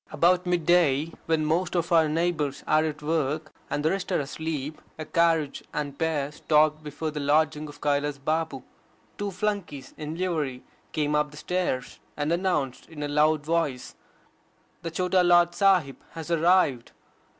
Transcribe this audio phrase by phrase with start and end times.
[0.11, 4.19] About mid day, when most of our neighbours are at work, and the rest are
[4.19, 8.63] asleep, a carriage and pair stopped before the lodging of Kailas Babu.
[9.19, 13.93] Two flunkeys in livery came up the stairs, and announced in a loud voice,
[14.81, 16.93] "The Chota Lord Sahib hoe arrived."